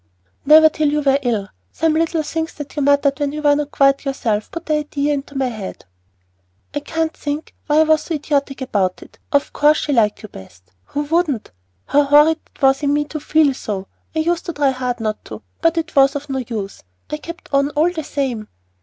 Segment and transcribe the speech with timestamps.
[0.47, 1.49] "Never till you were ill.
[1.71, 5.13] Some little things that you muttered when you were not quite yourself put the idea
[5.13, 5.85] into my head."
[6.73, 9.19] "I can't think why I was so idiotic about it.
[9.31, 11.51] Of course she liked you best, who wouldn't?
[11.85, 13.85] How horrid it was in me to feel so!
[14.15, 16.81] I used to try hard not to, but it was of no use;
[17.11, 18.47] I kept on all the same."